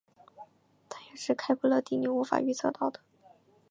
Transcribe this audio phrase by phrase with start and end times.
[0.89, 3.01] 这也是开普勒定律无法预测到的。